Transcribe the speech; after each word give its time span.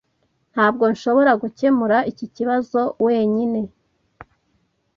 Ntabwo 0.53 0.83
nshobora 0.93 1.31
gukemura 1.41 1.97
iki 2.11 2.25
kibazo 2.35 2.81
wenyine. 3.05 3.59